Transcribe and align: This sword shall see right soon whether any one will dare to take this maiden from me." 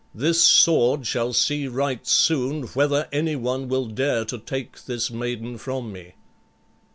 This 0.15 0.41
sword 0.43 1.05
shall 1.05 1.31
see 1.31 1.67
right 1.67 2.07
soon 2.07 2.63
whether 2.69 3.07
any 3.11 3.35
one 3.35 3.67
will 3.67 3.85
dare 3.85 4.25
to 4.25 4.39
take 4.39 4.85
this 4.85 5.11
maiden 5.11 5.59
from 5.59 5.91
me." 5.93 6.15